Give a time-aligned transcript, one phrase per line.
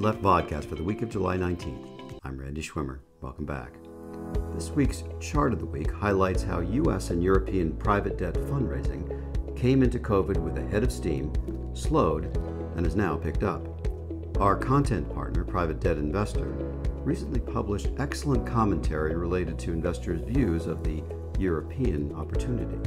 [0.00, 2.18] Left podcast for the week of July 19th.
[2.22, 3.00] I'm Randy Schwimmer.
[3.20, 3.74] Welcome back.
[4.54, 7.10] This week's chart of the week highlights how U.S.
[7.10, 9.04] and European private debt fundraising
[9.58, 11.30] came into COVID with a head of steam,
[11.74, 12.34] slowed,
[12.76, 13.60] and is now picked up.
[14.40, 16.46] Our content partner, Private Debt Investor,
[17.04, 21.02] recently published excellent commentary related to investors' views of the
[21.38, 22.78] European opportunity.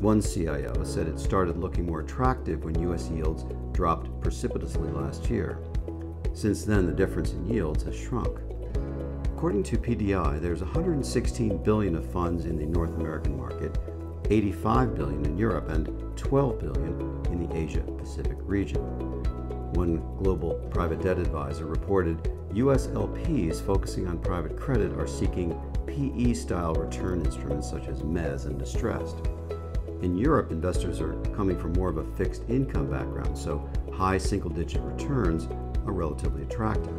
[0.00, 3.10] One CIO said it started looking more attractive when U.S.
[3.10, 5.58] yields dropped precipitously last year.
[6.40, 8.38] Since then, the difference in yields has shrunk.
[9.24, 13.76] According to PDI, there's 116 billion of funds in the North American market,
[14.30, 18.80] 85 billion in Europe, and 12 billion in the Asia Pacific region.
[19.74, 26.32] One global private debt advisor reported US LPs focusing on private credit are seeking PE
[26.32, 29.18] style return instruments such as MEZ and distressed.
[30.00, 34.48] In Europe, investors are coming from more of a fixed income background, so high single
[34.48, 35.46] digit returns
[35.86, 36.94] are relatively attractive.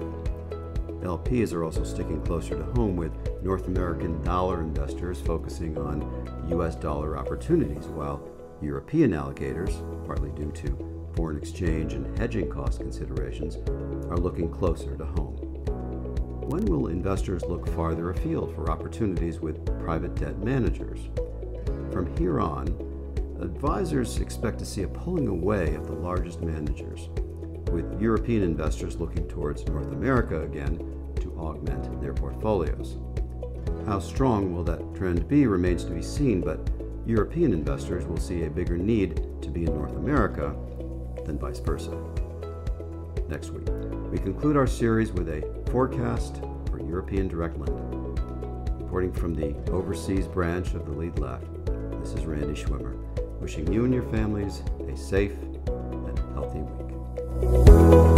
[1.01, 6.01] LPs are also sticking closer to home with North American dollar investors focusing on
[6.49, 8.27] US dollar opportunities, while
[8.61, 9.73] European allocators,
[10.05, 13.57] partly due to foreign exchange and hedging cost considerations,
[14.09, 15.35] are looking closer to home.
[16.49, 20.99] When will investors look farther afield for opportunities with private debt managers?
[21.91, 22.67] From here on,
[23.41, 27.09] advisors expect to see a pulling away of the largest managers,
[27.71, 30.77] with European investors looking towards North America again
[31.19, 32.97] to augment their portfolios.
[33.85, 36.69] How strong will that trend be remains to be seen, but
[37.05, 40.55] European investors will see a bigger need to be in North America
[41.25, 41.97] than vice versa.
[43.27, 43.67] Next week,
[44.11, 48.15] we conclude our series with a forecast for European direct lending.
[48.79, 51.45] Reporting from the overseas branch of the Lead Left,
[52.01, 53.01] this is Randy Schwimmer
[53.41, 55.33] wishing you and your families a safe
[55.67, 56.90] and healthy week.
[57.43, 58.10] 嗯。